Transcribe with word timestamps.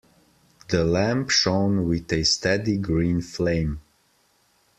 The 0.69 0.83
lamp 0.83 1.29
shone 1.29 1.87
with 1.87 2.11
a 2.11 2.23
steady 2.23 2.79
green 2.79 3.21
flame. 3.21 3.81